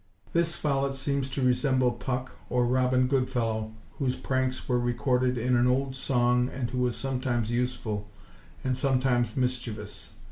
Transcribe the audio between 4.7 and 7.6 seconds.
recorded in an old song and who was sometimes